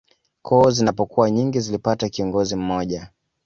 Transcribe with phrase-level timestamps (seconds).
[0.41, 3.11] Koo zinapokuwa nyingi zilipata kiongozi mmoja